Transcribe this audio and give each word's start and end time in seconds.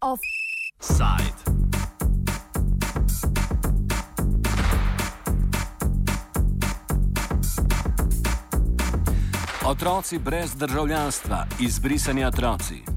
Offside. 0.00 1.36
Otroci 9.64 10.18
brez 10.18 10.54
državljanstva, 10.54 11.46
izbrisani 11.60 12.24
otroci. 12.24 12.95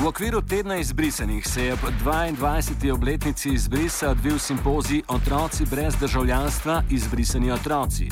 V 0.00 0.06
okviru 0.06 0.40
tedna 0.42 0.76
izbrisanih 0.76 1.48
se 1.48 1.64
je 1.64 1.76
po 1.76 1.86
22. 2.04 2.92
obletnici 2.92 3.50
izbrisa 3.52 4.10
odvil 4.10 4.38
simpozij 4.38 5.02
Otroci 5.08 5.64
brez 5.70 5.94
državljanstva, 6.00 6.82
izbrisani 6.90 7.52
otroci. 7.52 8.08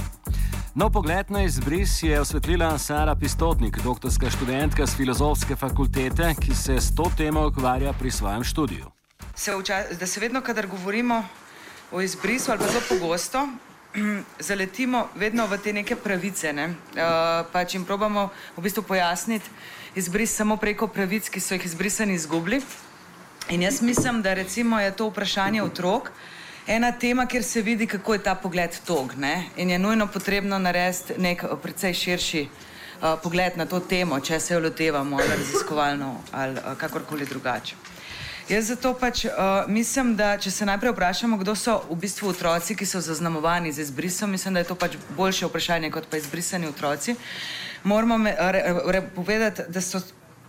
No 0.74 0.90
pogled 0.90 1.30
na 1.30 1.42
izbris 1.42 2.02
je 2.02 2.20
osvetlila 2.20 2.78
Sara 2.78 3.14
Pistotnik, 3.14 3.78
doktorska 3.78 4.30
študentka 4.30 4.86
z 4.86 4.96
filozofske 4.96 5.56
fakultete, 5.56 6.34
ki 6.40 6.54
se 6.54 6.76
s 6.80 6.94
to 6.94 7.10
temo 7.16 7.46
ukvarja 7.46 7.92
pri 7.92 8.10
svojem 8.10 8.44
študiju. 8.44 8.90
Se 9.34 9.56
vča, 9.56 9.82
da 10.00 10.06
se 10.06 10.20
vedno, 10.20 10.40
kadar 10.40 10.66
govorimo 10.66 11.24
o 11.92 12.00
izbrisu, 12.00 12.50
ali 12.50 12.60
pa 12.60 12.66
zelo 12.66 12.82
pogosto, 12.88 13.48
zaletimo 14.48 15.08
vedno 15.14 15.46
v 15.46 15.58
te 15.58 15.72
neke 15.72 15.96
pravice. 15.96 16.52
Ne? 16.52 16.68
Uh, 16.68 17.48
pač 17.52 17.74
jim 17.74 17.84
probamo 17.84 18.28
v 18.56 18.62
bistvu 18.62 18.82
pojasniti 18.82 19.48
izbris 19.94 20.34
samo 20.36 20.56
preko 20.56 20.88
pravic, 20.88 21.28
ki 21.28 21.40
so 21.40 21.54
jih 21.54 21.64
izbrisani 21.64 22.14
izgubili. 22.14 22.60
In 23.50 23.62
jaz 23.62 23.82
mislim, 23.82 24.22
da 24.22 24.34
recimo 24.34 24.80
je 24.80 24.96
to 24.96 25.08
vprašanje 25.08 25.62
otrok 25.62 26.10
ena 26.68 26.92
tema, 26.92 27.26
kjer 27.26 27.44
se 27.44 27.62
vidi, 27.62 27.86
kako 27.86 28.12
je 28.12 28.22
ta 28.22 28.34
pogled 28.34 28.70
tog. 28.86 29.14
Ne? 29.16 29.44
In 29.56 29.70
je 29.70 29.78
nujno 29.78 30.06
potrebno 30.06 30.58
narediti 30.58 31.14
nek 31.18 31.44
precej 31.62 31.94
širši 31.94 32.48
uh, 32.48 33.18
pogled 33.22 33.56
na 33.56 33.66
to 33.66 33.80
temo, 33.80 34.20
če 34.20 34.40
se 34.40 34.54
jo 34.54 34.60
lotevamo 34.60 35.16
ali 35.16 35.28
raziskovalno 35.28 36.16
ali 36.32 36.52
uh, 36.52 36.76
kakorkoli 36.78 37.26
drugače. 37.26 37.76
Jaz 38.48 38.68
zato 38.68 38.94
pač 38.94 39.24
uh, 39.24 39.32
mislim, 39.68 40.14
da 40.16 40.38
če 40.40 40.50
se 40.50 40.66
najprej 40.66 40.92
vprašamo, 40.92 41.36
kdo 41.36 41.54
so 41.56 41.82
v 41.90 41.96
bistvu 42.00 42.28
otroci, 42.28 42.76
ki 42.76 42.86
so 42.86 43.00
zaznamovani 43.00 43.72
z 43.72 43.84
izbrisom, 43.84 44.30
mislim, 44.30 44.54
da 44.54 44.60
je 44.60 44.68
to 44.68 44.74
pač 44.74 44.96
boljše 45.16 45.46
vprašanje 45.46 45.90
kot 45.90 46.08
pa 46.10 46.16
izbrisani 46.16 46.68
otroci. 46.68 47.16
Moramo 47.88 48.18
me, 48.18 48.36
re, 48.38 48.62
re, 48.84 49.02
povedati, 49.14 49.62
da 49.68 49.80
so 49.80 50.00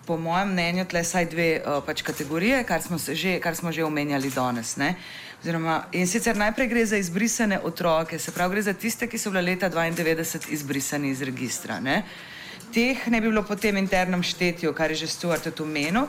po 0.06 0.18
mojem 0.18 0.52
mnenju 0.52 0.86
tle 0.86 1.04
saj 1.04 1.26
dve 1.32 1.62
uh, 1.62 1.78
pač 1.86 2.02
kategorije, 2.02 2.64
kar 2.68 2.82
smo, 2.82 2.98
že, 2.98 3.38
kar 3.40 3.56
smo 3.56 3.72
že 3.72 3.86
omenjali 3.86 4.32
danes. 4.34 4.74
Ne? 4.76 4.96
Oziroma, 5.40 5.84
in 5.96 6.08
sicer 6.08 6.36
najprej 6.36 6.68
gre 6.68 6.84
za 6.86 6.98
izbrisane 7.00 7.60
otroke, 7.64 8.20
se 8.20 8.34
pravi, 8.36 8.58
gre 8.58 8.64
za 8.68 8.74
tiste, 8.74 9.08
ki 9.08 9.22
so 9.22 9.32
bile 9.32 9.46
leta 9.54 9.70
92 9.70 10.50
izbrisani 10.52 11.14
iz 11.16 11.22
registra. 11.22 11.80
Ne? 11.80 12.02
Teh 12.74 13.08
ne 13.08 13.22
bi 13.22 13.28
bilo 13.28 13.44
po 13.44 13.56
tem 13.56 13.78
internem 13.78 14.24
štetju, 14.24 14.74
kar 14.74 14.92
je 14.92 15.02
že 15.02 15.08
Stuart 15.08 15.44
tudi 15.44 15.64
omenil, 15.64 16.06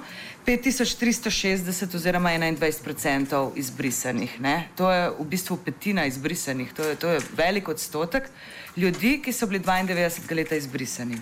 5360 0.46 1.94
oziroma 1.96 2.30
21% 2.30 3.52
izbrisanih. 3.56 4.40
Ne? 4.40 4.68
To 4.76 4.90
je 4.90 5.10
v 5.18 5.24
bistvu 5.24 5.56
petina 5.64 6.04
izbrisanih, 6.06 6.72
to 6.72 6.82
je, 6.82 6.96
to 6.96 7.08
je 7.08 7.20
velik 7.36 7.68
odstotek 7.68 8.28
ljudi, 8.76 9.20
ki 9.24 9.32
so 9.32 9.46
bili 9.46 9.60
92 9.60 10.36
leta 10.36 10.56
izbrisani. 10.56 11.20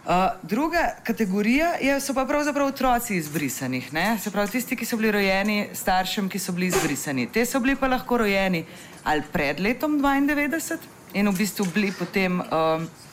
Uh, 0.00 0.32
druga 0.42 0.96
kategorija 1.04 1.74
je, 1.80 2.00
so 2.00 2.14
pa 2.14 2.24
pravzaprav 2.24 2.66
otroci 2.66 3.16
izbrisanih. 3.16 3.92
Ne? 3.92 4.18
Se 4.18 4.30
pravi, 4.30 4.50
tisti, 4.50 4.76
ki 4.76 4.86
so 4.86 4.96
bili 4.96 5.10
rojeni 5.12 5.68
staršem, 5.74 6.28
ki 6.28 6.38
so 6.38 6.52
bili 6.52 6.66
izbrisani. 6.72 7.28
Te 7.32 7.44
so 7.46 7.60
bili 7.60 7.76
pa 7.76 7.88
lahko 7.88 8.18
rojeni 8.18 8.64
ali 9.04 9.22
pred 9.32 9.60
letom 9.60 10.00
92 10.00 10.78
in 11.12 11.28
v 11.28 11.36
bistvu 11.36 11.66
bili 11.74 11.92
potem 11.92 12.40
uh, 12.40 12.46
uh, 12.46 13.09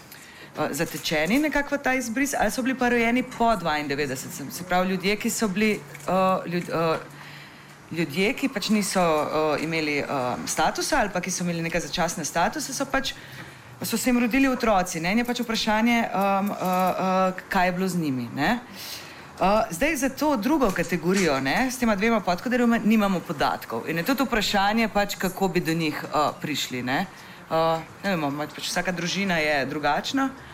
zatečeni 0.72 1.40
nekako 1.40 1.75
v 1.75 1.81
ta 1.84 1.94
izbris, 1.94 2.34
ali 2.34 2.51
so 2.51 2.62
bili 2.62 2.78
pa 2.78 2.90
rojeni 2.90 3.23
po 3.23 3.45
92. 3.45 4.16
Se 4.51 4.63
pravi, 4.63 4.90
ljudje, 4.90 5.16
ki 5.16 5.29
so 5.29 5.47
bili. 5.47 5.79
Uh, 6.07 6.51
ljud, 6.53 6.69
uh, 6.69 6.97
Ljudje, 7.91 8.34
ki 8.34 8.50
pač 8.51 8.67
niso 8.69 9.00
uh, 9.00 9.62
imeli 9.63 10.01
uh, 10.03 10.35
statusa 10.46 10.97
ali 11.00 11.09
pa 11.13 11.22
ki 11.23 11.31
so 11.31 11.46
imeli 11.46 11.62
neke 11.63 11.79
začasne 11.79 12.25
statuse, 12.28 12.73
so 12.75 12.84
pač 12.85 13.13
so 13.81 13.97
se 13.97 14.09
jim 14.09 14.19
rodili 14.19 14.47
otroci. 14.47 15.00
Ne? 15.00 15.13
In 15.16 15.22
je 15.22 15.25
pač 15.25 15.40
vprašanje, 15.40 16.01
um, 16.03 16.50
uh, 16.51 16.57
uh, 16.57 17.40
kaj 17.50 17.67
je 17.67 17.72
bilo 17.72 17.88
z 17.88 17.96
njimi. 18.01 18.28
Uh, 18.35 19.63
zdaj 19.72 19.96
za 19.96 20.09
to 20.09 20.35
drugo 20.35 20.72
kategorijo, 20.72 21.40
ne? 21.40 21.72
s 21.72 21.78
tema 21.78 21.96
dvema 21.96 22.19
podkaterima, 22.19 22.81
nimamo 22.84 23.19
podatkov. 23.19 23.88
In 23.88 23.97
je 23.97 24.03
tudi 24.03 24.28
vprašanje, 24.28 24.90
pač, 24.90 25.16
kako 25.16 25.47
bi 25.47 25.63
do 25.63 25.73
njih 25.73 26.03
uh, 26.03 26.35
prišli. 26.41 26.84
Ne? 26.84 27.06
Uh, 27.50 27.79
ne 28.03 28.17
vemo, 28.17 28.34
pač 28.51 28.67
vsaka 28.67 28.91
družina 28.91 29.40
je 29.40 29.66
drugačna. 29.66 30.28
Uh, 30.28 30.47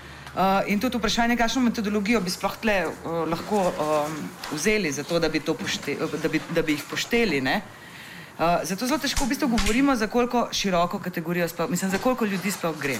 in 0.67 0.79
tudi 0.79 0.97
vprašanje, 0.97 1.37
kakšno 1.37 1.61
metodologijo 1.61 2.21
bi 2.21 2.31
sploh 2.33 2.55
tle 2.61 2.77
uh, 2.87 3.23
lahko 3.29 3.59
um, 3.69 4.15
vzeli 4.51 4.91
za 4.91 5.03
to, 5.03 5.19
da 5.19 5.29
bi, 5.29 5.39
to 5.39 5.53
pošte, 5.53 5.95
da 6.21 6.29
bi, 6.29 6.41
da 6.49 6.61
bi 6.61 6.73
jih 6.73 6.83
pošteli. 6.89 7.41
Ne? 7.41 7.61
Uh, 8.39 8.63
zato 8.63 8.87
zelo 8.87 8.97
težko 8.97 9.25
v 9.25 9.29
bistvu 9.29 9.47
govorimo, 9.47 9.95
za 9.95 10.07
koliko 10.07 10.47
široko 10.51 10.99
kategorijo, 10.99 11.47
sploh, 11.47 11.69
mislim, 11.69 11.91
za 11.91 11.97
koliko 11.97 12.25
ljudi 12.25 12.51
sploh 12.51 12.77
gre. 12.81 12.97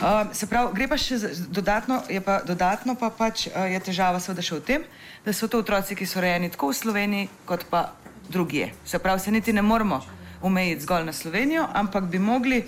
Uh, 0.00 0.30
se 0.32 0.46
pravi, 0.46 0.70
gre 0.74 0.88
pa 0.88 0.98
še 0.98 1.18
dodatno, 1.50 2.02
je 2.10 2.20
pa 2.22 2.40
dodatno 2.46 2.94
pa 2.94 3.10
pač 3.10 3.46
uh, 3.46 3.66
je 3.70 3.80
težava 3.82 4.22
seveda 4.22 4.42
še 4.42 4.58
v 4.58 4.62
tem, 4.62 4.86
da 5.26 5.34
so 5.34 5.50
to 5.50 5.58
otroci, 5.58 5.98
ki 5.98 6.06
so 6.06 6.22
rejeni 6.22 6.50
tako 6.54 6.70
v 6.70 6.78
Sloveniji, 6.78 7.28
kot 7.50 7.66
pa 7.70 7.94
drugje. 8.30 8.70
Se 8.86 8.98
pravi, 8.98 9.20
se 9.20 9.34
niti 9.34 9.52
ne 9.52 9.62
moramo 9.62 10.02
omejiti 10.42 10.86
zgolj 10.86 11.04
na 11.04 11.12
Slovenijo, 11.12 11.66
ampak 11.74 12.04
bi 12.10 12.18
mogli 12.18 12.62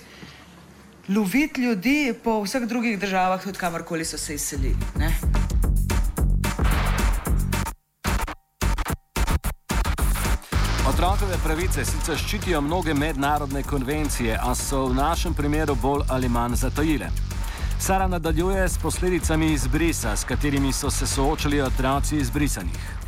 loviti 1.08 1.60
ljudi 1.60 2.14
po 2.24 2.42
vseh 2.42 2.62
drugih 2.62 2.98
državah, 2.98 3.42
tudi 3.42 3.58
kamorkoli 3.58 4.04
so 4.04 4.18
se 4.18 4.34
izselili. 4.34 4.76
Ne? 4.98 5.12
Otrokove 10.88 11.36
pravice 11.44 11.84
sicer 11.84 12.18
ščitijo 12.18 12.60
mnoge 12.60 12.94
mednarodne 12.94 13.62
konvencije, 13.62 14.38
a 14.42 14.54
so 14.54 14.86
v 14.86 14.94
našem 14.94 15.34
primeru 15.34 15.74
bolj 15.74 16.02
ali 16.08 16.28
manj 16.28 16.54
zatajile. 16.54 17.10
Sara 17.80 18.08
nadaljuje 18.08 18.68
s 18.68 18.78
posledicami 18.78 19.52
izbrisa, 19.52 20.16
s 20.16 20.24
katerimi 20.24 20.72
so 20.72 20.90
se 20.90 21.06
soočali 21.06 21.60
otroci 21.60 22.16
izbrisanih. 22.16 23.05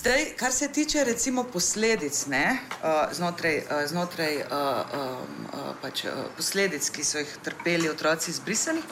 Zdaj, 0.00 0.24
kar 0.36 0.52
se 0.52 0.68
tiče 0.68 1.04
recimo 1.04 1.44
posledic, 1.44 2.26
ne, 2.26 2.58
uh, 2.82 3.12
znotraj, 3.12 3.56
uh, 3.56 3.88
znotraj 3.88 4.36
uh, 4.36 4.44
uh, 4.48 5.74
pač, 5.82 6.04
uh, 6.04 6.10
posledic, 6.36 6.88
ki 6.90 7.04
so 7.04 7.20
jih 7.20 7.34
trpeli 7.44 7.90
otroci 7.90 8.30
izbrisanih, 8.30 8.84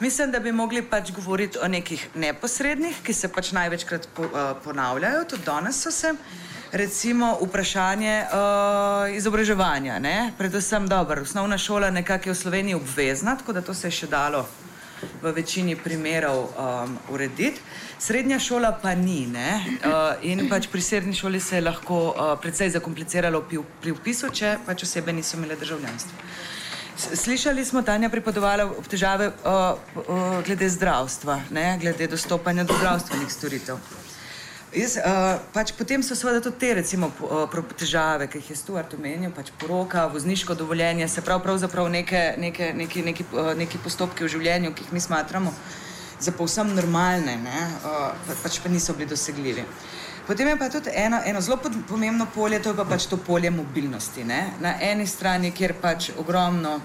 mislim, 0.00 0.32
da 0.32 0.40
bi 0.40 0.52
mogli 0.52 0.82
pač 0.82 1.12
govoriti 1.12 1.60
o 1.60 1.68
nekih 1.68 2.06
neposrednih, 2.14 3.02
ki 3.04 3.12
se 3.14 3.28
pač 3.28 3.52
največkrat 3.52 4.08
po, 4.16 4.30
uh, 4.32 4.54
ponavljajo, 4.64 5.26
tudi 5.28 5.44
danes 5.44 5.82
so 5.84 5.92
se. 5.92 6.14
Uh, 6.16 6.50
recimo 6.72 7.38
vprašanje 7.42 8.24
uh, 8.24 9.16
izobraževanja. 9.16 9.98
Ne? 9.98 10.32
Predvsem 10.38 10.88
dobro, 10.88 11.22
osnovna 11.22 11.58
šola 11.58 11.90
nekako 11.90 12.28
je 12.28 12.32
v 12.32 12.36
Sloveniji 12.36 12.74
obvezna, 12.74 13.36
tako 13.36 13.52
da 13.52 13.60
to 13.60 13.74
se 13.74 13.86
je 13.86 13.90
še 13.90 14.06
dalo 14.06 14.46
v 15.22 15.32
večini 15.32 15.76
primerov 15.76 16.38
um, 16.44 16.98
urediti. 17.10 17.60
Srednja 17.98 18.38
šola 18.38 18.72
pa 18.82 18.94
ni. 18.94 19.26
Uh, 19.28 20.16
in 20.22 20.48
pač 20.48 20.66
pri 20.72 20.80
srednji 20.80 21.14
šoli 21.14 21.40
se 21.40 21.56
je 21.56 21.66
lahko 21.66 21.98
uh, 22.08 22.38
precej 22.40 22.70
zakompliciralo 22.70 23.42
pri, 23.42 23.60
pri 23.80 23.92
upisu, 23.92 24.30
če 24.32 24.58
pač 24.66 24.82
osebe 24.82 25.12
niso 25.12 25.36
imele 25.36 25.56
državljanstva. 25.56 26.18
Slišali 27.00 27.64
smo, 27.64 27.82
Tanja 27.82 28.10
pripotovala 28.12 28.66
ob 28.76 28.86
težave 28.88 29.30
uh, 29.30 29.78
uh, 29.96 30.40
glede 30.44 30.68
zdravstva, 30.68 31.40
ne? 31.50 31.78
glede 31.80 32.06
dostopanja 32.06 32.64
do 32.64 32.76
zdravstvenih 32.76 33.32
storitev. 33.32 33.80
Jaz, 34.70 34.94
uh, 35.02 35.40
pač 35.50 35.72
potem 35.74 35.98
so 35.98 36.14
seveda 36.14 36.38
tudi 36.38 36.60
te 36.62 36.68
recimo, 36.78 37.08
uh, 37.26 37.70
težave, 37.74 38.28
ki 38.30 38.38
jih 38.38 38.50
je 38.52 38.56
Stuart 38.56 38.92
omenil, 38.94 39.32
pač 39.34 39.50
poroka, 39.58 40.04
vozniško 40.06 40.54
dovoljenje, 40.54 41.08
se 41.10 41.24
prav, 41.26 41.42
pravzaprav 41.42 41.88
neke, 41.90 42.36
neke, 42.38 42.70
neki, 42.78 43.02
neki, 43.02 43.26
uh, 43.34 43.50
neki 43.58 43.80
postopki 43.82 44.22
v 44.22 44.30
življenju, 44.30 44.70
ki 44.70 44.86
jih 44.86 44.92
mi 44.94 45.02
smatramo 45.02 45.50
za 46.22 46.30
povsem 46.38 46.70
normalne, 46.76 47.34
ne, 47.42 47.64
uh, 47.82 48.36
pač 48.44 48.60
pa 48.62 48.70
niso 48.70 48.94
bili 48.94 49.10
dosegljivi. 49.10 49.66
Potem 50.30 50.46
je 50.46 50.56
pa 50.60 50.70
tudi 50.70 50.94
eno, 50.94 51.18
eno 51.26 51.40
zelo 51.42 51.58
pomembno 51.88 52.28
polje, 52.30 52.62
to 52.62 52.70
je 52.70 52.78
pa 52.78 52.84
pač 52.86 53.08
to 53.10 53.18
polje 53.18 53.50
mobilnosti. 53.50 54.22
Ne. 54.22 54.52
Na 54.62 54.76
eni 54.78 55.06
strani, 55.06 55.50
kjer 55.50 55.74
pač 55.82 56.12
ogromno 56.14 56.76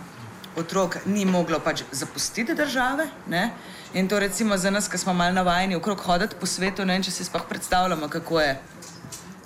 otrok 0.55 0.97
ni 1.05 1.25
moglo 1.25 1.59
pač 1.59 1.83
zapustiti 1.91 2.55
države. 2.55 3.07
Ne? 3.27 3.49
In 3.93 4.07
to 4.07 4.19
recimo 4.19 4.57
za 4.57 4.71
nas, 4.71 4.87
ki 4.87 4.97
smo 4.97 5.13
malo 5.13 5.33
navajeni 5.33 5.75
okrog 5.75 5.99
hoditi 5.99 6.35
po 6.39 6.45
svetu, 6.45 6.85
ne 6.85 6.93
vem, 6.93 7.03
če 7.03 7.11
si 7.11 7.23
sploh 7.23 7.45
predstavljamo, 7.49 8.07
kako 8.07 8.41
je, 8.41 8.59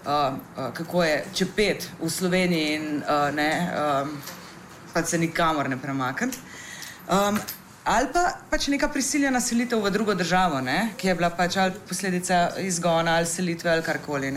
uh, 0.06 0.34
uh, 0.34 0.74
kako 0.74 1.04
je 1.04 1.26
čepet 1.34 1.90
v 2.02 2.10
Sloveniji 2.10 2.76
in 2.76 3.04
uh, 3.04 3.30
ne, 3.36 3.52
um, 4.04 4.18
pa 4.94 5.04
se 5.04 5.18
nikamor 5.18 5.70
ne 5.70 5.78
premakniti. 5.78 6.38
Um, 7.10 7.40
ali 7.90 8.08
pa 8.14 8.22
pač 8.50 8.68
neka 8.70 8.88
prisiljena 8.94 9.40
selitev 9.42 9.82
v 9.82 9.90
drugo 9.90 10.14
državo, 10.14 10.60
ne? 10.62 10.94
ki 10.98 11.08
je 11.08 11.14
bila 11.18 11.30
pač 11.34 11.56
ali 11.58 11.74
posledica 11.90 12.38
izgona 12.62 13.16
ali 13.18 13.26
selitve 13.26 13.72
ali 13.72 13.82
karkoli. 13.82 14.30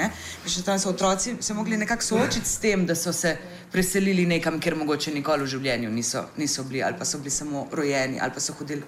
Še 0.47 0.63
tam 0.65 0.79
so 0.81 0.89
otroci 0.95 1.35
se 1.41 1.55
mogli 1.55 1.77
nekako 1.77 2.07
soočiti 2.07 2.49
s 2.49 2.63
tem, 2.63 2.87
da 2.89 2.97
so 2.97 3.13
se 3.13 3.35
preselili 3.73 4.25
nekam, 4.27 4.57
kjer 4.61 4.77
mogoče 4.81 5.13
nikoli 5.13 5.45
v 5.45 5.53
življenju 5.53 5.91
niso, 5.93 6.25
niso 6.41 6.65
bili, 6.65 6.81
ali 6.83 6.97
pa 6.97 7.05
so 7.05 7.21
bili 7.21 7.31
samo 7.31 7.67
rojeni, 7.73 8.21
ali 8.21 8.33
pa 8.33 8.41
so 8.41 8.57
hodili 8.57 8.83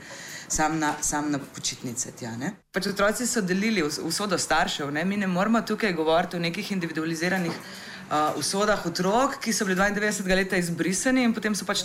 sam 0.48 0.78
na, 0.78 0.94
sam 1.00 1.28
na 1.32 1.38
počitnice. 1.38 2.14
Tja, 2.16 2.32
pač 2.72 2.88
otroci 2.88 3.26
so 3.28 3.44
delili 3.44 3.84
usodo 3.84 4.38
staršev, 4.40 4.92
ne? 4.96 5.04
mi 5.04 5.20
ne 5.20 5.28
moramo 5.28 5.60
tukaj 5.60 5.92
govoriti 5.92 6.36
o 6.36 6.40
nekih 6.40 6.72
individualiziranih 6.72 7.52
uh, 7.52 8.32
usodah 8.40 8.80
otrok, 8.86 9.42
ki 9.44 9.52
so 9.52 9.68
bili 9.68 9.76
92 9.76 10.40
let 10.40 10.56
izbrisani 10.56 11.28
in 11.28 11.36
potem 11.36 11.52
so 11.52 11.68
pač. 11.68 11.84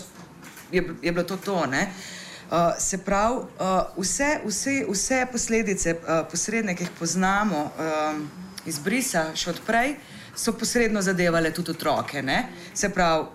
Je, 0.71 0.83
je 1.01 1.11
bilo 1.11 1.25
to 1.25 1.35
to. 1.43 1.59
Uh, 2.49 2.73
se 2.77 2.97
pravi, 2.97 3.35
uh, 3.59 4.01
vse, 4.01 4.39
vse, 4.45 4.85
vse 4.89 5.25
posledice, 5.31 5.91
uh, 5.93 6.23
posredne, 6.31 6.73
ki 6.75 6.83
jih 6.83 6.93
poznamo 6.97 7.59
uh, 7.65 8.15
izbrisa 8.65 9.27
še 9.37 9.51
odprej, 9.51 9.93
so 10.33 10.55
posredno 10.57 11.01
zadevale 11.05 11.51
tudi 11.53 11.75
otroke. 11.75 12.23
Ne? 12.25 12.39
Se 12.73 12.89
pravi, 12.89 13.27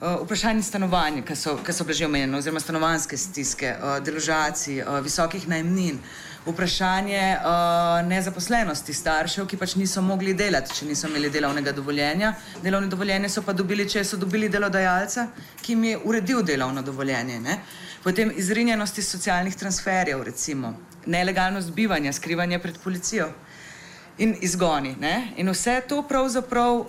uh, 0.00 0.16
vprašanje 0.24 0.66
stanovanj, 0.66 1.22
ki 1.22 1.36
so, 1.38 1.54
so 1.62 1.86
bile 1.86 1.94
že 1.94 2.08
omenjene, 2.10 2.38
oziroma 2.38 2.60
stanovanske 2.60 3.16
stiske, 3.16 3.70
uh, 3.78 3.98
deložacij, 4.02 4.82
uh, 4.82 4.98
visokih 5.04 5.46
najmnin, 5.48 6.02
vprašanje 6.46 7.36
uh, 7.36 8.08
nezaposlenosti 8.08 8.94
staršev, 8.94 9.46
ki 9.46 9.56
pač 9.56 9.74
niso 9.76 10.02
mogli 10.02 10.34
delati, 10.34 10.74
če 10.74 10.86
niso 10.86 11.08
imeli 11.10 11.30
delovnega 11.30 11.72
dovoljenja. 11.72 12.34
Delovne 12.62 12.88
dovoljenje 12.88 13.28
so 13.28 13.42
pa 13.42 13.52
dobili, 13.52 13.88
če 13.88 14.04
so 14.04 14.16
dobili 14.16 14.48
delodajalca, 14.48 15.28
ki 15.62 15.72
jim 15.72 15.84
je 15.84 15.98
uredil 16.04 16.42
delovno 16.42 16.82
dovoljenje. 16.82 17.40
Ne? 17.40 17.58
Potem 18.02 18.30
izrinjenosti 18.36 19.02
socialnih 19.02 19.56
transferjev, 19.56 20.22
recimo 20.22 20.76
nelegalnost 21.06 21.70
bivanja, 21.70 22.12
skrivanje 22.12 22.58
pred 22.58 22.78
policijo 22.84 23.28
in 24.18 24.34
izgoni. 24.40 24.94
Ne? 25.00 25.32
In 25.36 25.50
vse 25.50 25.80
to 25.88 26.02
pravzaprav 26.02 26.74
uh, 26.74 26.86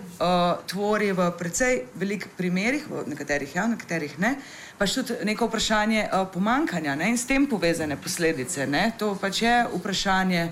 tvori 0.68 1.12
v 1.12 1.31
precej 1.38 1.81
velikih 1.95 2.31
primerih, 2.38 2.88
v 2.89 3.04
nekaterih 3.07 3.56
ja, 3.56 3.65
v 3.65 3.75
nekaterih 3.75 4.19
ne, 4.19 4.36
pa 4.36 4.67
še 4.85 5.01
tudi 5.01 5.25
neko 5.25 5.47
vprašanje 5.50 6.03
uh, 6.06 6.27
pomankanja 6.29 6.95
ne? 6.95 7.09
in 7.09 7.18
s 7.18 7.25
tem 7.25 7.47
povezane 7.50 7.97
posledice. 7.97 8.68
Ne? 8.69 8.91
To 9.00 9.15
pač 9.18 9.41
je 9.41 9.53
vprašanje, 9.74 10.44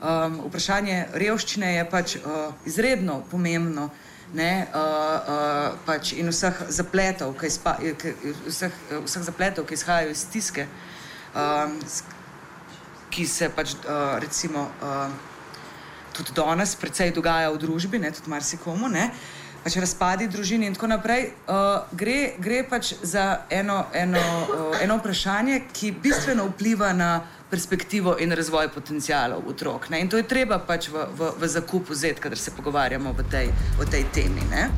um, 0.00 0.40
vprašanje 0.48 0.98
revščine 1.12 1.74
je 1.74 1.86
pač 1.90 2.16
uh, 2.16 2.52
izredno 2.64 3.22
pomembno. 3.30 3.90
Ne, 4.34 4.66
uh, 4.74 4.80
uh, 4.82 5.74
pač 5.86 6.10
in 6.18 6.26
vseh 6.32 6.56
zapletov, 6.74 7.36
ki, 7.38 7.46
izpa, 7.46 7.76
ki, 7.78 8.10
vseh, 8.48 8.74
vseh 9.04 9.22
zapletov, 9.22 9.68
ki 9.68 9.76
izhajajo 9.78 10.10
iz 10.10 10.24
stiske, 10.26 10.64
um, 11.30 11.76
ki 13.14 13.22
se 13.30 13.46
pač 13.54 13.76
uh, 13.84 14.18
recimo. 14.18 14.66
Uh, 14.82 15.34
tudi 16.16 16.32
danes 16.32 16.72
precej 16.80 17.12
dogaja 17.12 17.52
v 17.52 17.60
družbi, 17.60 18.00
ne, 18.00 18.10
tudi 18.10 18.32
marsikomu, 18.32 18.88
ne, 18.88 19.10
pač 19.66 19.80
razpadi 19.82 20.28
družine 20.30 20.68
in 20.70 20.76
tako 20.76 20.86
naprej, 20.92 21.32
uh, 21.50 21.88
gre, 21.98 22.36
gre 22.38 22.60
pač 22.70 22.92
za 23.02 23.42
eno, 23.50 23.80
eno, 23.90 24.22
uh, 24.22 24.76
eno 24.78 25.00
vprašanje, 25.00 25.64
ki 25.74 25.90
bistveno 26.04 26.44
vpliva 26.52 26.92
na 26.94 27.24
perspektivo 27.50 28.14
in 28.22 28.30
razvoj 28.30 28.70
potencijalov 28.70 29.42
otrok. 29.50 29.88
Ne, 29.90 30.04
in 30.04 30.10
to 30.10 30.22
je 30.22 30.26
treba 30.30 30.60
pač 30.62 30.86
v, 30.86 31.02
v, 31.18 31.32
v 31.42 31.50
zakup 31.50 31.90
vzeti, 31.90 32.22
kadar 32.22 32.38
se 32.38 32.54
pogovarjamo 32.54 33.10
o 33.10 33.26
tej, 33.26 33.50
tej 33.90 34.06
temi. 34.14 34.46
Ne. 34.54 34.70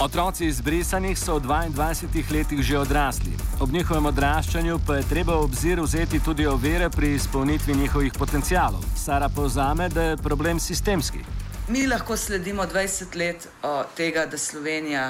Otroci 0.00 0.48
izbrisanih 0.48 1.20
so 1.20 1.36
v 1.36 1.52
22 1.68 2.32
letih 2.32 2.64
že 2.64 2.80
odrasli. 2.80 3.41
Ob 3.62 3.70
njihovem 3.70 4.06
odraščanju 4.06 4.80
pa 4.86 4.96
je 4.96 5.04
treba 5.06 5.36
obzir 5.38 5.80
vzeti 5.80 6.18
tudi 6.24 6.46
ovire 6.46 6.88
pri 6.90 7.12
izpolnitvi 7.14 7.74
njihovih 7.74 8.12
potencialov. 8.18 8.82
Sara 8.98 9.28
povzame, 9.28 9.86
da 9.88 10.02
je 10.02 10.16
problem 10.16 10.60
sistemski. 10.60 11.20
Mi 11.68 11.86
lahko 11.86 12.16
sledimo 12.16 12.66
20 12.66 13.14
let 13.16 13.46
o, 13.62 13.84
tega, 13.96 14.26
da 14.26 14.38
Slovenija 14.38 15.04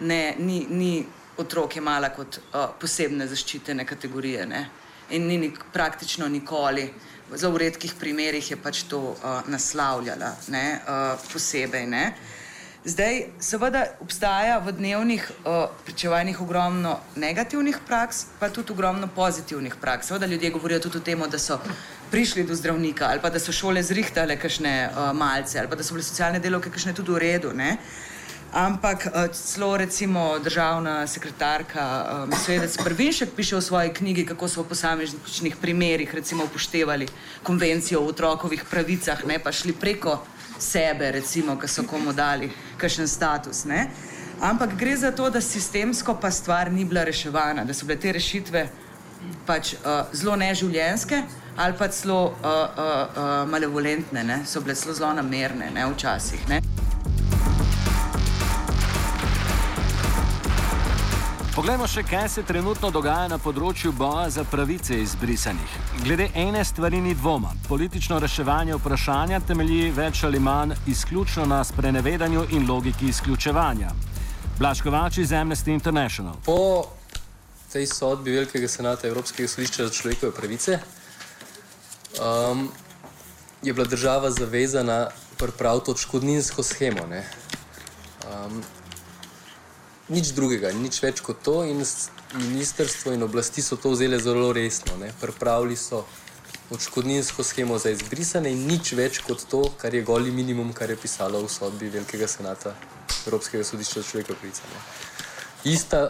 ne, 0.00 0.34
ni, 0.38 0.66
ni 0.70 1.06
otrok 1.38 1.76
imala 1.76 2.12
kot 2.12 2.36
o, 2.52 2.66
posebne 2.80 3.30
zaščitene 3.32 3.86
kategorije 3.88 4.44
ne? 4.46 4.66
in 5.10 5.26
ni 5.26 5.38
nik, 5.38 5.64
praktično 5.72 6.28
nikoli. 6.28 6.90
Za 7.32 7.48
v 7.48 7.64
redkih 7.64 7.94
primerih 7.96 8.50
je 8.50 8.60
pač 8.60 8.82
to 8.90 9.00
o, 9.00 9.36
naslavljala 9.48 10.34
ne? 10.52 10.66
O, 10.84 11.00
posebej. 11.32 11.86
Ne? 11.86 12.04
Zdaj, 12.86 13.24
seveda, 13.42 13.80
obstaja 13.98 14.60
v 14.62 14.70
dnevnih 14.70 15.24
uh, 15.42 15.64
pričevanjih 15.84 16.38
ogromno 16.40 16.92
negativnih 17.18 17.80
praks, 17.86 18.20
pa 18.38 18.46
tudi 18.46 18.70
ogromno 18.72 19.08
pozitivnih 19.10 19.74
praks. 19.80 20.06
Seveda, 20.06 20.26
ljudje 20.26 20.50
govorijo 20.50 20.78
tudi 20.80 20.98
o 20.98 21.00
tem, 21.00 21.24
da 21.30 21.38
so 21.38 21.58
prišli 22.10 22.44
do 22.46 22.54
zdravnika, 22.54 23.08
ali 23.10 23.20
pa 23.20 23.30
da 23.30 23.42
so 23.42 23.52
šole 23.52 23.82
zrihtale 23.82 24.36
kakšne 24.38 24.74
uh, 24.86 25.10
malce, 25.18 25.58
ali 25.58 25.68
pa 25.68 25.74
da 25.74 25.82
so 25.82 25.98
bile 25.98 26.06
socialne 26.06 26.38
delovke 26.38 26.70
kakšne 26.70 26.94
tudi 26.94 27.10
v 27.10 27.18
redu. 27.24 27.50
Ne? 27.50 27.74
Ampak 28.54 29.08
celo 29.34 29.76
recimo 29.76 30.38
državna 30.38 31.06
sekretarka 31.06 31.82
um, 32.06 32.38
Svedec 32.38 32.78
Prvinšek 32.78 33.34
piše 33.36 33.56
v 33.56 33.62
svoji 33.62 33.90
knjigi, 33.94 34.26
kako 34.26 34.48
so 34.48 34.62
v 34.62 34.68
posameznih 34.70 35.56
primerih 35.60 36.14
recimo 36.14 36.44
upoštevali 36.44 37.08
konvencijo 37.42 38.00
o 38.00 38.14
otrokovih 38.14 38.64
pravicah, 38.70 39.26
ne 39.26 39.42
pa 39.42 39.52
šli 39.52 39.74
preko 39.74 40.22
sebe, 40.58 41.10
recimo, 41.12 41.56
ki 41.60 41.68
so 41.68 41.82
komu 41.82 42.12
dali 42.12 42.50
kakšen 42.78 43.08
status. 43.08 43.64
Ne? 43.64 43.86
Ampak 44.40 44.76
gre 44.76 44.96
za 44.96 45.10
to, 45.12 45.30
da 45.30 45.40
sistemsko 45.40 46.14
pa 46.20 46.30
stvar 46.30 46.72
ni 46.72 46.84
bila 46.84 47.04
reševana, 47.04 47.64
da 47.64 47.74
so 47.74 47.86
bile 47.86 48.00
te 48.00 48.12
rešitve 48.12 48.66
pač 49.46 49.74
uh, 49.74 50.06
zelo 50.12 50.36
neživljenske 50.36 51.22
ali 51.56 51.74
pa 51.78 51.88
celo 51.88 52.24
uh, 52.24 52.32
uh, 52.44 52.66
uh, 53.16 53.48
malevolentne, 53.48 54.24
ne? 54.24 54.42
so 54.46 54.60
bile 54.60 54.74
zelo 54.74 54.94
zelo 54.94 55.12
namerne 55.12 55.70
ne? 55.74 55.86
včasih. 55.92 56.48
Ne? 56.48 56.60
Poglejmo 61.56 61.86
še, 61.88 62.02
kaj 62.04 62.26
se 62.28 62.42
trenutno 62.44 62.90
dogaja 62.92 63.30
na 63.32 63.38
področju 63.40 63.88
boja 63.96 64.26
za 64.28 64.42
pravice 64.44 64.98
izbrisanih. 65.00 65.76
Glede 66.04 66.26
ene 66.36 66.60
stvari 66.68 67.00
ni 67.00 67.14
dvoma. 67.16 67.54
Politično 67.64 68.18
reševanje 68.20 68.76
vprašanja 68.76 69.38
temelji 69.48 69.86
več 69.96 70.20
ali 70.28 70.36
manj 70.36 70.76
izključno 70.92 71.46
na 71.48 71.62
sprenevedanju 71.64 72.44
in 72.58 72.68
logiki 72.68 73.08
izključevanja. 73.08 73.94
Blaškovači 74.60 75.24
iz 75.24 75.32
Amnesty 75.32 75.72
International. 75.72 76.36
Po 76.44 76.60
tej 77.72 77.88
sodbi 77.88 78.36
Velikega 78.36 78.68
senata 78.68 79.08
Evropskega 79.08 79.48
sodišča 79.48 79.88
za 79.88 79.96
človekove 79.96 80.36
pravice 80.36 80.76
um, 82.20 82.68
je 83.62 83.72
bila 83.72 83.88
država 83.88 84.28
zavezana 84.30 85.06
pripraviti 85.40 85.96
odškodninsko 85.96 86.62
schemo. 86.62 87.08
Um, 87.08 88.60
nič 90.08 90.32
drugega, 90.36 90.72
nič 90.72 91.00
več 91.02 91.20
kot 91.24 91.42
to. 91.42 91.62
In 91.66 91.82
ministrstvo 92.36 93.12
in 93.14 93.22
oblasti 93.22 93.62
so 93.62 93.76
to 93.76 93.94
vzeli 93.94 94.20
zelo 94.20 94.52
resno. 94.52 94.96
Ne. 95.00 95.12
Pripravili 95.20 95.76
so 95.76 96.04
odškodninsko 96.70 97.44
schemo 97.44 97.78
za 97.78 97.90
izbrisane 97.94 98.50
in 98.50 98.66
nič 98.66 98.92
več 98.98 99.20
kot 99.22 99.46
to, 99.50 99.62
kar 99.78 99.94
je 99.94 100.02
goli 100.02 100.30
minimum, 100.30 100.72
kar 100.72 100.90
je 100.90 100.98
pisalo 100.98 101.42
v 101.42 101.50
sodbi 101.50 101.90
Velikega 101.90 102.26
senata 102.26 102.74
Evropskega 103.26 103.64
sodišča 103.64 104.02
za 104.02 104.08
človekove 104.10 104.38
pravice. 104.38 104.62
Ista 105.64 106.08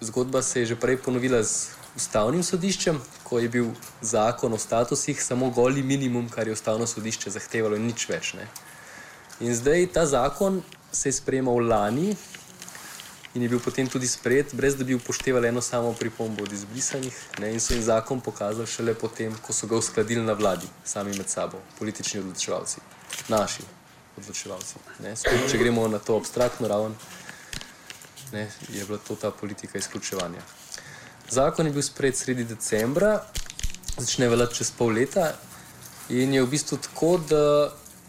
zgodba 0.00 0.42
se 0.42 0.60
je 0.60 0.66
že 0.72 0.76
prej 0.76 0.96
ponovila 0.96 1.42
z 1.42 1.76
ustavnim 1.96 2.42
sodiščem, 2.42 3.00
ko 3.24 3.38
je 3.38 3.48
bil 3.48 3.68
zakon 4.00 4.52
o 4.52 4.58
statusih 4.58 5.22
samo 5.22 5.50
goli 5.50 5.82
minimum, 5.82 6.28
kar 6.28 6.46
je 6.46 6.52
ustavno 6.52 6.86
sodišče 6.86 7.30
zahtevalo 7.30 7.76
in 7.76 7.86
nič 7.90 8.08
več. 8.08 8.34
Ne. 8.38 8.48
In 9.40 9.54
zdaj 9.54 9.86
ta 9.92 10.06
zakon 10.06 10.62
se 10.92 11.08
je 11.08 11.18
sprejemal 11.18 11.60
lani, 11.60 12.16
in 13.38 13.42
je 13.42 13.48
bil 13.48 13.60
potem 13.62 13.86
tudi 13.86 14.08
sprejet, 14.10 14.50
brez 14.54 14.74
da 14.76 14.84
bi 14.84 14.94
upoštevali 14.94 15.48
eno 15.48 15.60
samo 15.62 15.92
pripombo 15.92 16.42
od 16.42 16.52
izbrisanih. 16.52 17.14
Ne, 17.38 17.52
in 17.54 17.60
so 17.60 17.74
jim 17.74 17.82
zakon 17.82 18.20
pokazali 18.20 18.66
šele 18.66 18.94
potem, 18.94 19.34
ko 19.46 19.52
so 19.52 19.66
ga 19.70 19.78
uskladili 19.78 20.24
na 20.26 20.34
vladi, 20.34 20.66
sami 20.84 21.14
med 21.14 21.30
sabo, 21.30 21.60
politični 21.78 22.20
odločevalci, 22.20 22.82
naši 23.28 23.62
odločevalci. 24.18 24.82
Ne, 25.06 25.14
spet, 25.16 25.46
če 25.50 25.58
gremo 25.62 25.86
na 25.88 26.02
to 26.02 26.16
abstraktno 26.18 26.68
raven, 26.68 26.96
ne, 28.32 28.48
je 28.74 28.84
bila 28.84 28.98
to 28.98 29.14
ta 29.14 29.30
politika 29.30 29.78
izključevanja. 29.78 30.42
Zakon 31.30 31.66
je 31.66 31.72
bil 31.72 31.82
sprejet 31.82 32.18
sredi 32.18 32.44
decembra, 32.44 33.20
začne 33.98 34.28
veljati 34.28 34.58
čez 34.58 34.72
pol 34.74 34.98
leta 34.98 35.30
in 36.10 36.34
je 36.34 36.42
v 36.42 36.50
bistvu 36.50 36.80
tako, 36.82 37.18
da 37.30 37.44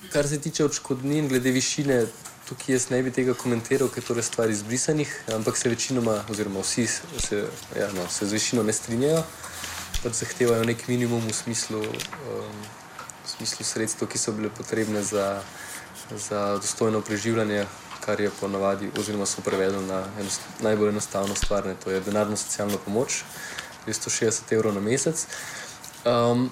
kar 0.09 0.27
se 0.27 0.41
tiče 0.41 0.65
odškodnin, 0.65 1.29
glede 1.29 1.51
višine 1.51 2.05
tukaj 2.49 2.73
jaz 2.75 2.89
ne 2.89 3.01
bi 3.05 3.11
tega 3.13 3.33
komentiral, 3.37 3.89
ker 3.93 4.03
je 4.17 4.23
stvar 4.25 4.49
izbrisanih, 4.49 5.11
ampak 5.35 5.57
se 5.57 5.69
večinoma, 5.69 6.23
oziroma 6.29 6.63
vsi 6.65 6.87
se, 6.87 7.43
ja, 7.77 7.91
no, 7.93 8.07
se 8.09 8.25
z 8.25 8.33
višino 8.33 8.63
ne 8.63 8.73
strinjajo, 8.73 9.23
pač 10.03 10.21
zahtevajo 10.23 10.65
nek 10.65 10.87
minimum 10.87 11.27
v 11.27 11.35
smislu, 11.35 11.83
um, 11.83 12.63
v 13.25 13.29
smislu 13.35 13.65
sredstev, 13.65 14.09
ki 14.09 14.17
so 14.17 14.33
bile 14.33 14.49
potrebne 14.49 15.03
za, 15.03 15.43
za 16.09 16.57
dostojno 16.57 17.01
preživljanje 17.01 17.67
kar 18.09 18.21
je 18.21 18.31
ponavadi, 18.41 18.89
oziroma 18.99 19.25
so 19.25 19.41
prevedli 19.45 19.85
na 19.85 20.03
enost, 20.19 20.41
najbolj 20.65 20.89
enostavno 20.89 21.35
stvar, 21.35 21.65
ne, 21.65 21.75
to 21.83 21.91
je 21.91 22.01
denarno 22.01 22.37
socialno 22.37 22.77
pomoč, 22.85 23.23
260 23.85 24.53
evrov 24.55 24.73
na 24.73 24.81
mesec. 24.81 25.27
Um, 26.05 26.49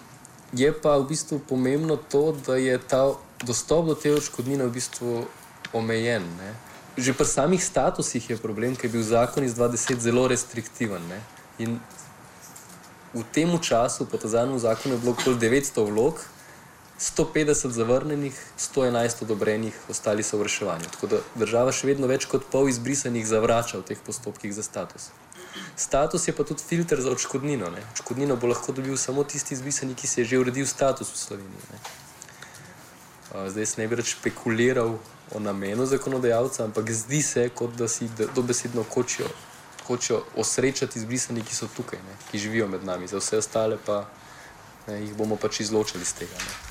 je 0.54 0.70
pa 0.82 0.98
v 0.98 1.08
bistvu 1.10 1.40
pomembno 1.40 1.98
to, 1.98 2.36
da 2.46 2.56
je 2.56 2.78
ta 2.78 3.16
dostop 3.44 3.88
do 3.88 3.96
te 3.96 4.14
odškodnine 4.14 4.66
v 4.66 4.76
bistvu 4.78 5.26
omejen. 5.74 6.24
Ne. 6.38 6.54
Že 6.98 7.14
pri 7.14 7.28
samih 7.30 7.62
statusih 7.64 8.30
je 8.30 8.38
problem, 8.38 8.76
ker 8.76 8.90
je 8.90 8.96
bil 8.98 9.04
zakon 9.06 9.44
iz 9.44 9.54
2010 9.54 10.02
zelo 10.02 10.28
restriktiven. 10.28 11.02
Ne. 11.10 11.20
In 11.60 11.80
v 13.14 13.24
tem 13.32 13.50
času, 13.60 14.06
po 14.06 14.18
tem 14.18 14.30
zadnjem 14.30 14.60
zakonu, 14.60 14.96
je 14.96 15.02
bilo 15.02 15.14
okoli 15.14 15.38
900 15.38 15.86
vlog, 15.90 16.22
150 17.00 17.70
zavrnjenih, 17.70 18.34
111 18.58 19.22
odobrenih, 19.22 19.74
ostali 19.90 20.24
so 20.24 20.38
v 20.38 20.50
reševanju. 20.50 20.90
Tako 20.92 21.08
da 21.08 21.18
država 21.36 21.72
še 21.72 21.88
vedno 21.88 22.10
več 22.10 22.26
kot 22.26 22.50
pol 22.50 22.70
izbrisanih 22.70 23.26
zavrača 23.28 23.78
v 23.78 23.86
teh 23.86 24.02
postopkih 24.02 24.54
za 24.54 24.66
status. 24.66 25.12
Status 25.78 26.28
je 26.28 26.34
pa 26.34 26.44
tudi 26.44 26.66
filter 26.66 27.02
za 27.02 27.14
odškodnino. 27.14 27.70
Ne. 27.70 27.86
Odškodnino 27.94 28.36
bo 28.36 28.50
lahko 28.50 28.74
dobil 28.74 28.98
samo 28.98 29.24
tisti 29.24 29.54
izbrisani, 29.54 29.94
ki 29.94 30.10
si 30.10 30.22
je 30.22 30.26
že 30.34 30.42
uredil 30.42 30.66
status 30.66 31.14
v 31.14 31.18
Sloveniji. 31.22 31.64
Ne. 31.70 31.80
Zdaj 33.54 33.66
se 33.66 33.82
ne 33.82 33.88
bi 33.88 34.02
več 34.02 34.16
špekuliral 34.18 34.98
o 35.36 35.40
namenu 35.40 35.86
zakonodajalca, 35.86 36.64
ampak 36.64 36.92
zdi 36.92 37.22
se, 37.22 37.50
kot 37.50 37.76
da 37.76 37.88
si 37.88 38.10
dobesedno 38.36 38.84
hočejo, 38.94 39.28
hočejo 39.88 40.24
osrečati 40.36 41.00
izbrisani, 41.00 41.44
ki 41.44 41.56
so 41.56 41.68
tukaj, 41.76 42.00
ne, 42.00 42.16
ki 42.32 42.40
živijo 42.40 42.68
med 42.68 42.86
nami, 42.86 43.08
za 43.08 43.18
vse 43.18 43.38
ostale 43.38 43.78
pa 43.86 44.06
ne, 44.88 45.02
jih 45.02 45.14
bomo 45.16 45.36
pač 45.36 45.60
izločili 45.60 46.02
iz 46.02 46.14
tega. 46.14 46.36
Ne. 46.40 46.68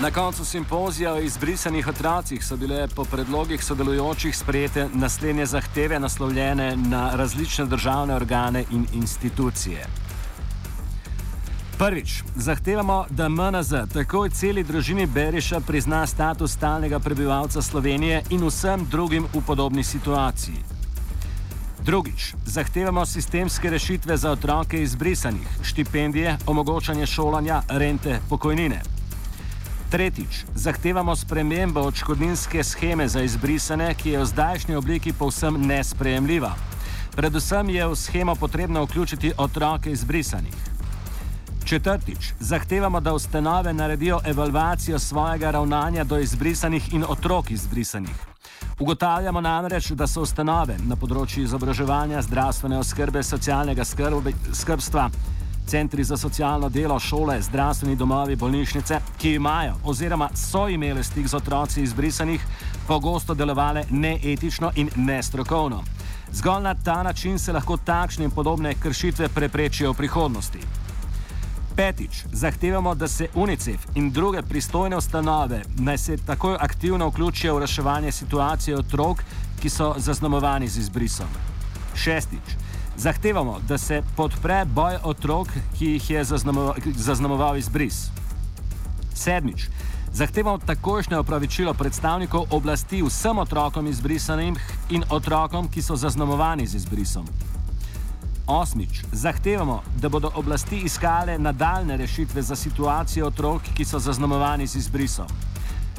Na 0.00 0.10
koncu 0.10 0.44
simpozija 0.44 1.12
o 1.14 1.20
izbrisanih 1.20 1.88
otrocih 1.88 2.44
so 2.44 2.56
bile 2.56 2.88
po 2.88 3.04
predlogih 3.04 3.64
sodelujočih 3.64 4.36
sprejete 4.36 4.88
naslednje 4.94 5.46
zahteve, 5.46 5.98
naslovljene 6.00 6.76
na 6.76 7.10
različne 7.16 7.66
državne 7.66 8.14
organe 8.14 8.64
in 8.70 8.86
institucije. 8.94 9.86
Prvič, 11.80 12.22
zahtevamo, 12.36 13.06
da 13.10 13.28
MNZ 13.28 13.72
takoj 13.92 14.30
celi 14.30 14.60
družini 14.64 15.06
Beriša 15.06 15.60
prizna 15.60 16.06
status 16.06 16.52
stalnega 16.52 16.98
prebivalca 16.98 17.62
Slovenije 17.62 18.22
in 18.30 18.44
vsem 18.44 18.84
drugim 18.90 19.24
v 19.32 19.40
podobni 19.46 19.84
situaciji. 19.84 20.60
Drugič, 21.80 22.34
zahtevamo 22.44 23.06
sistemske 23.06 23.70
rešitve 23.70 24.16
za 24.16 24.30
otroke 24.30 24.82
izbrisanih, 24.82 25.48
štipendije, 25.62 26.36
omogočanje 26.46 27.06
šolanja, 27.06 27.62
rente, 27.68 28.20
pokojnine. 28.28 28.82
Tretjič, 29.90 30.44
zahtevamo 30.54 31.16
spremembo 31.16 31.80
odškodninske 31.80 32.64
scheme 32.64 33.08
za 33.08 33.22
izbrisane, 33.22 33.94
ki 33.94 34.10
je 34.10 34.18
v 34.18 34.26
zdajšnji 34.26 34.76
obliki 34.76 35.12
povsem 35.12 35.56
nesprejemljiva. 35.66 36.52
Predvsem 37.16 37.70
je 37.70 37.86
v 37.86 37.96
schemo 37.96 38.34
potrebno 38.34 38.84
vključiti 38.84 39.32
otroke 39.36 39.92
izbrisanih. 39.92 40.69
Četrtič, 41.70 42.32
zahtevamo, 42.40 43.00
da 43.00 43.12
ustanove 43.14 43.72
naredijo 43.72 44.20
evalvacijo 44.24 44.98
svojega 44.98 45.50
ravnanja 45.50 46.04
do 46.04 46.18
izbrisanih 46.18 46.94
in 46.94 47.04
otrok 47.08 47.50
izbrisanih. 47.50 48.14
Ugotavljamo 48.78 49.40
namreč, 49.40 49.90
da 49.90 50.06
so 50.06 50.24
ustanove 50.26 50.74
na 50.88 50.96
področju 50.96 51.44
izobraževanja, 51.44 52.24
zdravstvene 52.26 52.78
oskrbe, 52.78 53.22
socialnega 53.22 53.84
skrbi, 53.84 54.34
skrbstva, 54.52 55.04
centri 55.66 56.04
za 56.04 56.16
socialno 56.16 56.68
delo, 56.68 56.98
šole, 56.98 57.38
zdravstveni 57.42 57.94
domovi, 57.96 58.36
bolnišnice, 58.36 58.98
ki 59.22 59.36
imajo 59.38 59.78
oziroma 59.84 60.32
so 60.34 60.66
imeli 60.68 61.06
stik 61.06 61.30
z 61.30 61.38
otroci 61.38 61.86
izbrisanih, 61.86 62.50
pogosto 62.90 63.34
delovale 63.34 63.86
neetično 63.90 64.72
in 64.74 64.90
nestrokovno. 64.96 65.84
Zgolj 66.32 66.62
na 66.66 66.74
ta 66.74 67.02
način 67.02 67.38
se 67.38 67.52
lahko 67.52 67.76
takšne 67.76 68.24
in 68.24 68.30
podobne 68.30 68.74
kršitve 68.74 69.28
preprečijo 69.28 69.94
v 69.94 70.02
prihodnosti. 70.02 70.79
Petič, 71.76 72.24
zahtevamo, 72.32 72.94
da 72.94 73.08
se 73.08 73.28
UNICEF 73.34 73.86
in 73.94 74.10
druge 74.10 74.42
pristojne 74.42 74.96
ustanove 74.96 75.62
naj 75.78 75.98
se 75.98 76.16
takoj 76.16 76.56
aktivno 76.60 77.08
vključijo 77.08 77.54
v 77.54 77.60
reševanje 77.60 78.12
situacije 78.12 78.78
otrok, 78.78 79.22
ki 79.60 79.70
so 79.70 79.94
zaznamovani 79.98 80.68
z 80.68 80.78
izbrisom. 80.78 81.28
Šestič, 81.94 82.56
Zahtevamo, 83.00 83.60
da 83.68 83.78
se 83.78 84.02
podpre 84.16 84.64
boj 84.64 84.98
otrok, 85.02 85.48
ki 85.78 85.86
jih 85.86 86.10
je 86.10 86.24
zaznamoval, 86.24 86.74
zaznamoval 86.96 87.56
izbris. 87.56 88.10
Sedmič. 89.14 89.68
Zahtevamo 90.12 90.58
takošnje 90.58 91.18
opravičilo 91.18 91.74
predstavnikov 91.74 92.46
oblasti 92.50 93.02
vsem 93.02 93.38
otrokom 93.38 93.86
izbrisanim 93.86 94.56
in 94.90 95.04
otrokom, 95.10 95.68
ki 95.68 95.82
so 95.82 95.96
zaznamovani 95.96 96.66
z 96.66 96.74
izbrisom. 96.74 97.24
Osmič. 98.50 99.04
Zahtevamo, 99.12 99.82
da 100.00 100.08
bodo 100.08 100.30
oblasti 100.34 100.76
iskale 100.76 101.38
nadaljne 101.38 101.96
rešitve 101.96 102.42
za 102.42 102.56
situacijo 102.56 103.26
otrok, 103.26 103.62
ki 103.74 103.84
so 103.84 103.98
zaznamovani 103.98 104.66
z 104.66 104.76
izbrisom. 104.76 105.26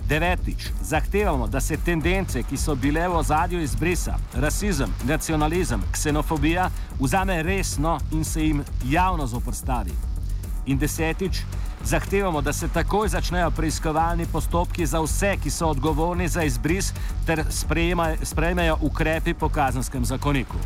Devetič, 0.08 0.68
zahtevamo, 0.82 1.48
da 1.48 1.62
se 1.62 1.78
tendence, 1.78 2.44
ki 2.44 2.58
so 2.58 2.76
bile 2.76 3.08
v 3.08 3.16
ozadju 3.16 3.62
izbrisa, 3.62 4.18
rasizem, 4.34 4.92
nacionalizem, 5.04 5.84
ksenofobija, 5.92 6.70
vzame 7.00 7.44
resno 7.44 8.00
in 8.12 8.24
se 8.24 8.44
jim 8.44 8.64
javno 8.84 9.28
zoprstavi. 9.28 9.96
In 10.66 10.78
desetič, 10.78 11.42
zahtevamo, 11.84 12.42
da 12.42 12.54
se 12.54 12.68
takoj 12.68 13.08
začnejo 13.08 13.52
preiskovalni 13.52 14.26
postopki 14.26 14.86
za 14.86 15.00
vse, 15.00 15.38
ki 15.44 15.50
so 15.50 15.72
odgovorni 15.72 16.28
za 16.28 16.44
izbris, 16.44 16.94
ter 17.26 17.46
sprejmejo 18.24 18.78
ukrepi 18.82 19.34
po 19.34 19.50
kazenskem 19.50 20.06
zakoniku. 20.06 20.58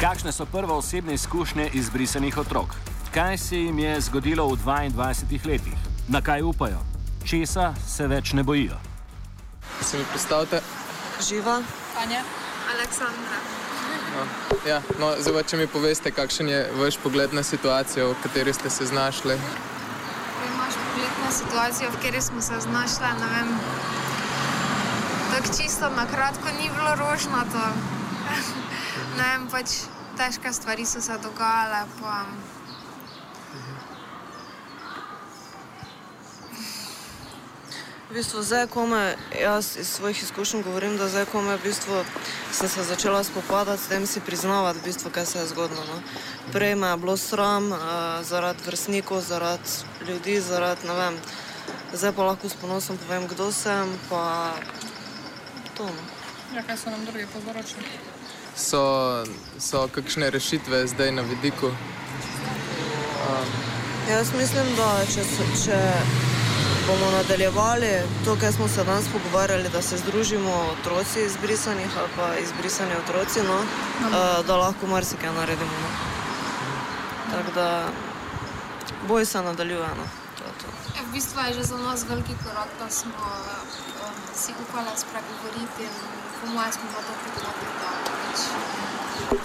Kakšne 0.00 0.32
so 0.32 0.46
prve 0.48 0.72
osebne 0.72 1.14
izkušnje 1.14 1.70
izbrisanih 1.76 2.38
otrok? 2.38 2.72
Kaj 3.14 3.38
se 3.38 3.56
jim 3.56 3.78
je 3.78 4.00
zgodilo 4.00 4.46
v 4.48 4.56
22 4.56 5.46
letih? 5.46 5.76
Na 6.08 6.22
kaj 6.24 6.42
upajo? 6.42 6.78
Česa 7.24 7.74
se 7.88 8.06
več 8.08 8.32
ne 8.32 8.42
bojijo? 8.42 8.78
Se 9.80 9.98
mi 9.98 10.04
predstavljate? 10.04 10.62
Živa. 11.28 11.58
Anja. 12.02 12.22
Aleksandra. 12.72 13.36
No, 14.16 14.24
ja, 14.70 14.80
no, 15.00 15.12
zdaj, 15.20 15.42
če 15.42 15.60
mi 15.60 15.66
poveste, 15.66 16.10
kakšen 16.10 16.48
je 16.48 16.64
vaš 16.80 16.96
pogled 17.04 17.36
na 17.36 17.42
situacijo, 17.42 18.14
v 18.14 18.16
kateri 18.22 18.56
ste 18.56 18.70
se 18.70 18.88
znašli? 18.88 19.36
Imaš 20.48 20.80
pogled 20.80 21.14
na 21.26 21.30
situacijo, 21.42 21.90
v 21.90 22.00
kateri 22.00 22.22
smo 22.22 22.40
se 22.40 22.60
znašli. 22.60 23.12
Tako 25.30 25.56
čisto 25.60 25.92
na 25.92 26.08
kratko 26.08 26.56
ni 26.56 26.72
bilo 26.72 26.96
rožnato. 27.04 27.68
Ne 29.16 29.22
vem, 29.22 29.48
pač 29.50 29.82
težke 30.18 30.52
stvari 30.52 30.86
so 30.86 31.00
se 31.00 31.18
dogajale. 31.22 31.84
Pa... 32.00 32.24
V 38.10 38.14
bistvu, 38.18 38.42
zdaj, 38.42 38.66
ko 38.66 38.86
me, 38.90 39.14
jaz 39.38 39.76
iz 39.78 39.88
svojih 39.88 40.22
izkušenj 40.22 40.62
govorim, 40.66 40.96
da 40.98 41.06
zdaj, 41.08 41.28
ko 41.30 41.42
me 41.46 41.54
v 41.56 41.62
bistvu, 41.62 42.02
sem 42.52 42.68
se 42.68 42.82
začela 42.84 43.22
spopadati 43.24 43.82
s 43.82 43.86
tem, 43.86 44.06
si 44.06 44.20
priznavati, 44.20 44.82
v 44.82 44.90
bistvu, 44.90 45.14
kaj 45.14 45.26
se 45.26 45.38
je 45.38 45.46
zgodilo. 45.54 45.84
No. 45.86 46.02
Prej 46.52 46.74
me 46.74 46.90
je 46.90 46.96
bilo 46.96 47.16
sram 47.16 47.70
uh, 47.72 47.78
zaradi 48.26 48.66
vrstnikov, 48.66 49.22
zaradi 49.22 49.70
ljudi, 50.08 50.40
zaradi 50.40 50.90
ne 50.90 50.94
vem. 50.94 51.20
Zdaj 51.92 52.12
pa 52.12 52.22
lahko 52.22 52.48
s 52.48 52.58
ponosom 52.58 52.98
povem, 52.98 53.30
kdo 53.30 53.52
sem. 53.54 53.94
Pa 54.10 54.58
to. 55.78 55.86
No. 55.86 56.02
Ja, 56.54 56.66
kaj 56.66 56.82
so 56.82 56.90
nam 56.90 57.06
drugi 57.06 57.30
povzročili? 57.30 58.18
So, 58.60 59.24
so 59.58 59.88
kakšne 59.88 60.30
rešitve 60.30 60.86
zdaj 60.86 61.12
na 61.12 61.22
vidiku? 61.22 61.66
Um. 61.66 63.48
Jaz 64.10 64.32
mislim, 64.36 64.66
da 64.76 64.88
če, 65.14 65.24
če 65.64 65.78
bomo 66.86 67.10
nadaljevali 67.14 67.90
to, 68.24 68.36
kar 68.40 68.52
smo 68.52 68.68
se 68.68 68.84
danes 68.84 69.08
pogovarjali, 69.12 69.68
da 69.72 69.82
se 69.82 69.98
združimo 69.98 70.54
otroci 70.72 71.24
izbrisanih 71.24 71.98
ali 71.98 72.08
pa 72.16 72.30
izbrisani 72.42 72.96
otroci, 73.04 73.42
no, 73.42 73.58
uh, 73.58 74.46
da 74.46 74.56
lahko 74.56 74.86
marsikaj 74.86 75.32
naredimo. 75.32 75.76
No. 75.82 75.90
Tako 77.30 77.54
da 77.54 77.88
boj 79.08 79.24
se 79.24 79.42
nadaljuje. 79.42 79.88
No. 80.00 80.06
Ja, 80.96 81.02
v 81.08 81.12
bistvu 81.12 81.40
je 81.46 81.54
že 81.54 81.62
za 81.62 81.78
nas 81.78 82.04
veliki 82.08 82.34
korak, 82.44 82.68
da 82.80 82.90
smo 82.90 83.14
um, 83.14 84.16
si 84.34 84.52
upali 84.62 84.90
spregovoriti 84.96 85.82
in 85.82 85.94
po 86.40 86.46
mojem 86.54 86.72
smo 86.72 86.86
pa 86.94 87.00
to 87.06 87.12
pripravili, 87.22 88.19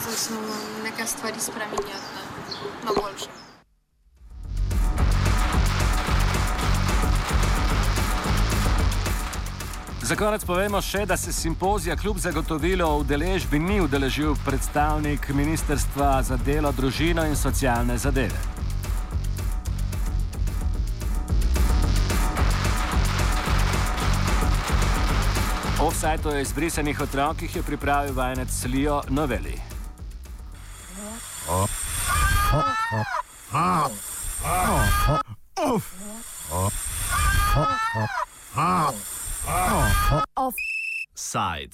začnu 0.05 0.39
neke 0.83 1.05
stvari 1.05 1.39
spreminjati 1.39 2.09
ne? 2.15 2.21
na 2.83 2.91
boljše. 3.01 3.29
Za 10.01 10.15
konec 10.15 10.45
povemo 10.45 10.81
še, 10.81 11.05
da 11.05 11.17
se 11.17 11.33
simpozija 11.33 11.95
kljub 11.95 12.17
zagotovilu 12.17 12.85
o 12.85 12.97
udeležbi 12.97 13.59
ni 13.59 13.81
udeležil 13.81 14.35
predstavnik 14.45 15.29
Ministrstva 15.29 16.23
za 16.23 16.37
delo, 16.37 16.71
družino 16.71 17.25
in 17.25 17.35
socialne 17.35 17.97
zadeve. 17.97 18.54
sajt 26.05 26.25
o 26.25 26.37
izbrisanih 26.37 26.99
otrokih 27.01 27.55
je 27.55 27.63
pripravil 27.63 28.13
vajenec 28.13 28.65
Lijo 28.65 29.01
Noveli. 29.09 29.57
Offside. 40.35 41.73